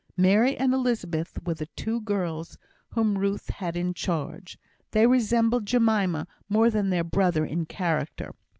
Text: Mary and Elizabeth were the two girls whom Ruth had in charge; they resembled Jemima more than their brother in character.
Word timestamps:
Mary 0.17 0.57
and 0.57 0.73
Elizabeth 0.73 1.37
were 1.45 1.53
the 1.53 1.67
two 1.75 2.01
girls 2.01 2.57
whom 2.93 3.19
Ruth 3.19 3.49
had 3.51 3.77
in 3.77 3.93
charge; 3.93 4.57
they 4.89 5.05
resembled 5.05 5.67
Jemima 5.67 6.25
more 6.49 6.71
than 6.71 6.89
their 6.89 7.03
brother 7.03 7.45
in 7.45 7.67
character. 7.67 8.33